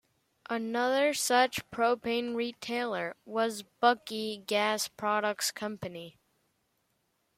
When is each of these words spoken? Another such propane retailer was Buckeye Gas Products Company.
Another 0.49 1.13
such 1.13 1.69
propane 1.69 2.33
retailer 2.33 3.15
was 3.23 3.61
Buckeye 3.61 4.37
Gas 4.37 4.87
Products 4.87 5.51
Company. 5.51 6.17